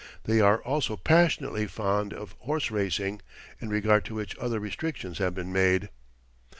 [0.23, 3.21] (They are also passionately fond of horse racing,
[3.59, 5.89] in regard to which other restrictions have been made.)